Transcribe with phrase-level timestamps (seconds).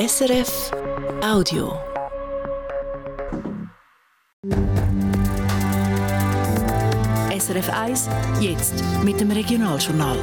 [0.00, 0.70] SRF
[1.22, 1.78] Audio.
[7.38, 8.08] SRF 1,
[8.40, 10.16] jetzt mit dem Regionaljournal.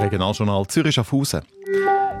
[0.00, 1.42] Regionaljournal Zürich-Schaffhausen.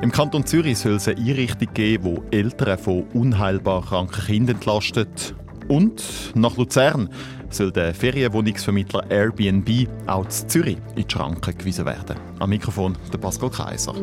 [0.02, 5.34] Im Kanton Zürich soll es eine Einrichtung geben, wo Eltern von unheilbar kranken Kindern entlastet.
[5.68, 6.02] Und
[6.34, 7.08] nach Luzern
[7.48, 12.16] soll der Ferienwohnungsvermittler Airbnb auch in Zürich in die Schranken gewiesen werden.
[12.38, 13.94] Am Mikrofon der Pascal Kaiser.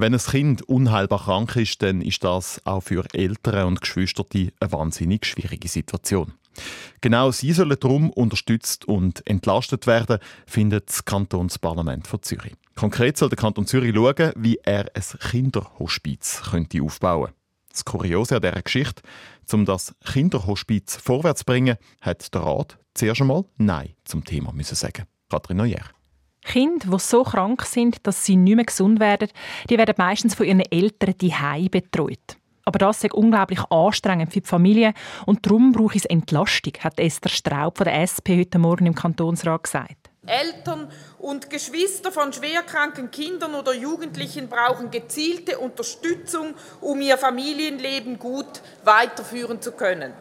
[0.00, 4.52] Wenn ein Kind unheilbar krank ist, dann ist das auch für Eltern und Geschwister eine
[4.60, 6.34] wahnsinnig schwierige Situation.
[7.00, 12.54] Genau sie sollen darum unterstützt und entlastet werden, findet das Kantonsparlament von Zürich.
[12.76, 17.32] Konkret soll der Kanton Zürich schauen, wie er ein Kinderhospiz könnte aufbauen.
[17.72, 19.02] Das Kuriose an dieser Geschichte,
[19.52, 24.76] um das Kinderhospiz vorwärts zu bringen, hat der Rat zuerst einmal Nein zum Thema müssen
[24.76, 25.06] sagen.
[25.28, 25.97] Katrin Neuer.
[26.48, 29.28] Kinder, die so krank sind, dass sie nicht mehr gesund werden,
[29.68, 32.36] die werden meistens von ihren Eltern die betreut.
[32.64, 34.94] Aber das ist unglaublich anstrengend für die Familie
[35.26, 39.64] und darum brauche ich Entlastung, hat Esther Straub von der SP heute Morgen im Kantonsrat
[39.64, 40.10] gesagt.
[40.26, 48.60] Eltern und Geschwister von schwerkranken Kindern oder Jugendlichen brauchen gezielte Unterstützung, um ihr Familienleben gut
[48.84, 50.12] weiterführen zu können.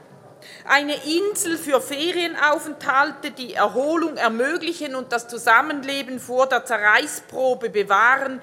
[0.66, 8.42] Eine Insel für Ferienaufenthalte, die Erholung ermöglichen und das Zusammenleben vor der Zerreißprobe bewahren,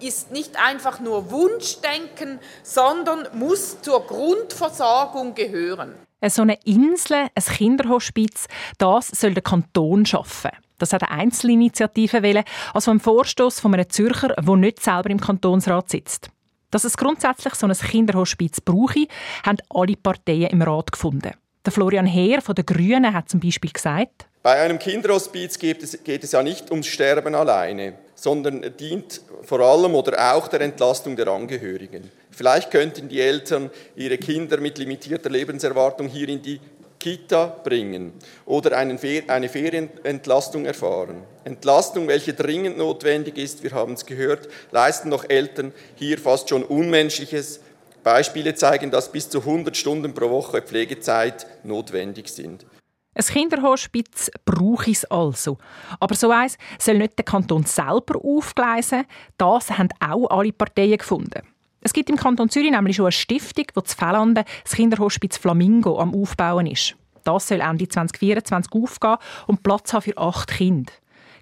[0.00, 5.94] ist nicht einfach nur Wunschdenken, sondern muss zur Grundversorgung gehören.
[6.28, 8.46] So eine Insel, ein Kinderhospiz,
[8.78, 10.50] das soll der Kanton schaffen.
[10.78, 12.44] Das hat eine Einzelinitiative wollen,
[12.74, 16.30] also ein Vorstoß von einem Zürcher, der nicht selber im Kantonsrat sitzt.
[16.70, 19.06] Dass es grundsätzlich so ein Kinderhospiz brauche,
[19.44, 21.32] haben alle Parteien im Rat gefunden.
[21.64, 26.02] Der Florian Heer von den Grünen hat zum Beispiel gesagt, bei einem Kinderhospiz geht es,
[26.02, 31.14] geht es ja nicht ums Sterben alleine, sondern dient vor allem oder auch der Entlastung
[31.14, 32.10] der Angehörigen.
[32.32, 36.58] Vielleicht könnten die Eltern ihre Kinder mit limitierter Lebenserwartung hier in die
[36.98, 38.12] Kita bringen
[38.44, 41.22] oder eine Ferienentlastung erfahren.
[41.44, 46.64] Entlastung, welche dringend notwendig ist, wir haben es gehört, leisten noch Eltern hier fast schon
[46.64, 47.60] Unmenschliches.
[48.02, 52.66] Beispiele zeigen, dass bis zu 100 Stunden pro Woche Pflegezeit notwendig sind.
[53.14, 55.58] Ein Kinderhospiz brauche es also.
[56.00, 59.04] Aber so eins soll nicht der Kanton selber aufgleisen.
[59.36, 61.42] Das haben auch alle Parteien gefunden.
[61.82, 65.98] Es gibt im Kanton Zürich nämlich schon eine Stiftung, die zu Fellanden das Kinderhospiz Flamingo
[65.98, 66.96] am Aufbauen ist.
[67.24, 70.92] Das soll Ende 2024 aufgehen und Platz haben für acht Kinder.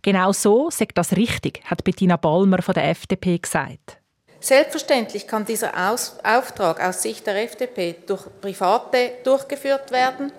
[0.03, 4.00] Genau so sagt das richtig, hat Bettina Balmer von der FDP gesagt.
[4.41, 5.73] Selbstverständlich kann dieser
[6.25, 10.33] Auftrag aus Sicht der FDP durch Private durchgeführt werden.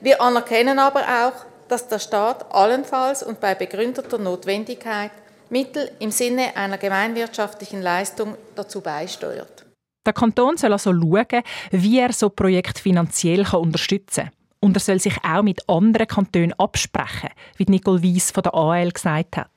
[0.00, 5.12] Wir anerkennen aber auch, dass der Staat allenfalls und bei begründeter Notwendigkeit
[5.48, 9.64] Mittel im Sinne einer gemeinwirtschaftlichen Leistung dazu beisteuert.
[10.06, 14.32] Der Kanton soll also schauen, wie er so Projekt finanziell unterstützen kann.
[14.60, 18.90] Und er soll sich auch mit anderen Kantonen absprechen, wie Nicole Weiss von der AL
[18.90, 19.50] gesagt hat.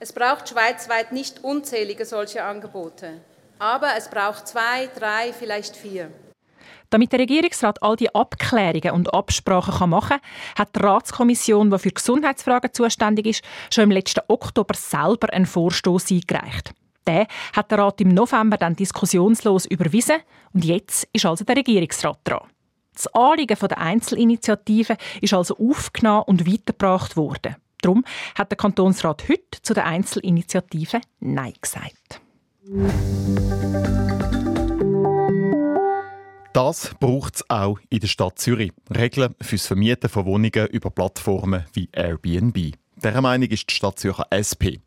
[0.00, 3.20] Es braucht schweizweit nicht unzählige solche Angebote,
[3.58, 6.10] aber es braucht zwei, drei, vielleicht vier.
[6.90, 11.90] Damit der Regierungsrat all die Abklärungen und Absprachen machen kann, hat die Ratskommission, die für
[11.90, 16.72] Gesundheitsfragen zuständig ist, schon im letzten Oktober selber einen Vorstoß eingereicht.
[17.06, 20.18] Der hat der Rat im November dann diskussionslos überwiesen
[20.52, 22.48] und jetzt ist also der Regierungsrat dran.
[22.94, 27.56] Das Anliegen der Einzelinitiative ist also aufgenommen und weitergebracht worden.
[27.80, 28.04] Darum
[28.34, 32.20] hat der Kantonsrat heute zu der Einzelinitiative Nein gesagt.
[36.52, 38.72] Das braucht es auch in der Stadt Zürich.
[38.94, 42.74] Regeln fürs Vermieten von Wohnungen über Plattformen wie Airbnb.
[42.96, 44.84] Dieser Meinung ist die Stadt Zürcher SP.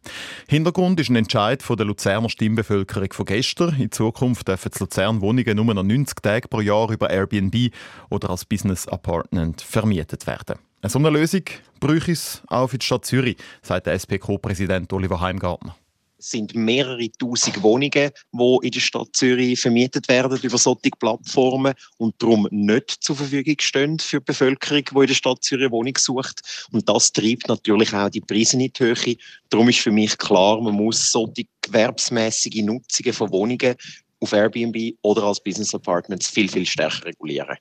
[0.48, 3.74] Hintergrund ist ein Entscheid von der Luzerner Stimmbevölkerung von gestern.
[3.80, 7.74] In Zukunft dürfen in Luzern Wohnungen nur noch 90 Tage pro Jahr über Airbnb
[8.12, 10.60] oder als Business Apartment vermietet werden.
[10.84, 11.44] Eine solche Lösung
[11.80, 15.76] bräuchte es auch für die Stadt Zürich, sagt der SP-Co-Präsident Oliver Heimgartner
[16.22, 17.92] sind mehrere tausend Wohnungen,
[18.32, 23.56] die in der Stadt Zürich vermietet werden über solche Plattformen und darum nicht zur Verfügung
[23.60, 26.68] stehen für die Bevölkerung, die in der Stadt Zürich eine Wohnung sucht.
[26.72, 29.18] Und das treibt natürlich auch die Preise in die Höhe.
[29.50, 33.76] Darum ist für mich klar, man muss solche gewerbsmäßige Nutzungen von Wohnungen
[34.20, 37.58] auf Airbnb oder als Business Apartments viel, viel stärker regulieren.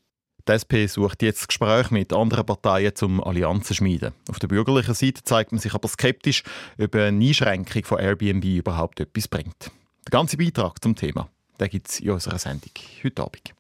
[0.49, 4.13] Die SP sucht jetzt Gespräche mit anderen Parteien zum Allianzen zu schmieden.
[4.29, 6.43] Auf der bürgerlichen Seite zeigt man sich aber skeptisch,
[6.81, 9.71] ob eine Einschränkung von Airbnb überhaupt etwas bringt.
[10.07, 11.29] Der ganze Beitrag zum Thema
[11.59, 12.73] gibt es in unserer Sendung
[13.05, 13.55] heute Abend.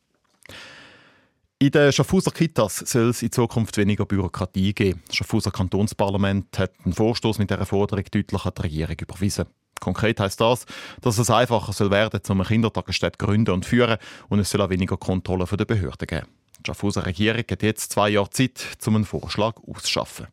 [1.59, 5.03] In den Schaffhauser Kitas soll es in Zukunft weniger Bürokratie geben.
[5.06, 9.44] Das Schaffhauser Kantonsparlament hat einen Vorstoß mit dieser Forderung deutlich an die Regierung überwiesen.
[9.79, 10.65] Konkret heißt das,
[11.03, 13.99] dass es einfacher soll werden soll, um eine Kindertagesstätte gründen und führen
[14.29, 16.27] und es soll auch weniger Kontrolle von den Behörden geben.
[16.61, 20.27] Die Schaffhauser Regierung hat jetzt zwei Jahre Zeit, um einen Vorschlag auszuschaffen.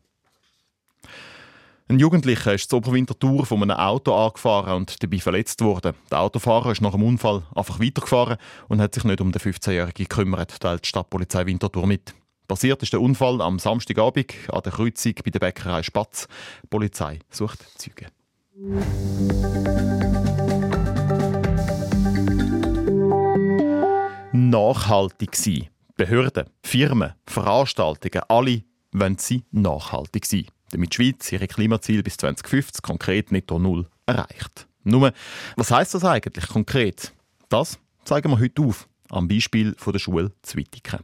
[1.90, 5.94] Ein Jugendlicher ist zur Oberwintertour von einem Auto angefahren und dabei verletzt worden.
[6.10, 8.36] Der Autofahrer ist nach dem Unfall einfach weitergefahren
[8.68, 12.14] und hat sich nicht um den 15-Jährigen gekümmert, teilt die Stadtpolizei Winterthur mit.
[12.46, 16.28] Passiert ist der Unfall am Samstagabend an der Kreuzung bei der Bäckerei Spatz.
[16.62, 18.08] Die Polizei sucht Züge.
[24.32, 25.68] Nachhaltig sein.
[25.98, 28.62] Behörden, Firmen, Veranstaltungen, alle
[28.92, 34.66] wollen sie nachhaltig sein damit die Schweiz ihre Klimaziele bis 2050 konkret netto null erreicht.
[34.84, 35.12] Nur,
[35.56, 37.12] was heißt das eigentlich konkret?
[37.48, 41.00] Das zeigen wir heute auf, am Beispiel von der Schule Zwittiken.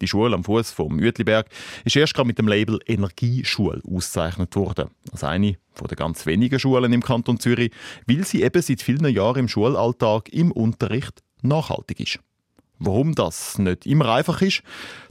[0.00, 1.46] Die Schule am Fuß vom Uetliberg
[1.84, 4.88] ist erst gerade mit dem Label Energieschule ausgezeichnet worden.
[5.12, 7.70] Als eine von den ganz wenigen Schulen im Kanton Zürich,
[8.06, 12.20] weil sie eben seit vielen Jahren im Schulalltag im Unterricht nachhaltig ist.
[12.82, 14.62] Warum das nicht immer einfach ist,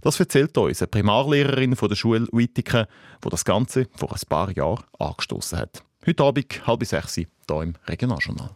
[0.02, 2.88] das erzählt uns eine Primarlehrerin von der Schule Uitiken,
[3.24, 5.84] die das Ganze vor ein paar Jahren angestoßen hat.
[6.04, 8.50] Heute Abend, halb sechs, hier im Regionaljournal.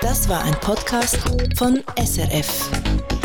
[0.00, 1.18] Das war ein Podcast
[1.56, 3.17] von SRF.